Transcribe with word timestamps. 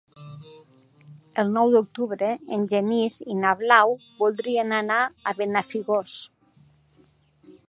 El 1.43 1.51
nou 1.57 1.73
d'octubre 1.75 2.31
en 2.57 2.65
Genís 2.73 3.19
i 3.35 3.37
na 3.43 3.53
Blau 3.61 3.95
voldrien 4.25 4.77
anar 4.83 5.01
a 5.33 5.39
Benafigos. 5.43 6.21